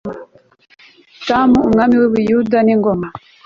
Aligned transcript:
Yotamu 1.15 1.57
umwami 1.67 1.95
w 2.01 2.03
u 2.07 2.11
Buyuda 2.13 2.57
n 2.63 2.69
ingoma 2.75 3.07